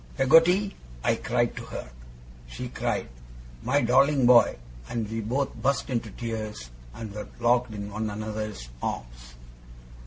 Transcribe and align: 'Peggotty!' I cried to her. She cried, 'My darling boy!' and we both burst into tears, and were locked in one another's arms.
'Peggotty!' 0.17 0.75
I 1.03 1.13
cried 1.13 1.55
to 1.57 1.65
her. 1.65 1.91
She 2.47 2.69
cried, 2.69 3.07
'My 3.61 3.81
darling 3.81 4.25
boy!' 4.25 4.57
and 4.89 5.07
we 5.07 5.21
both 5.21 5.53
burst 5.53 5.91
into 5.91 6.09
tears, 6.09 6.71
and 6.95 7.13
were 7.13 7.27
locked 7.39 7.71
in 7.75 7.91
one 7.91 8.09
another's 8.09 8.67
arms. 8.81 9.35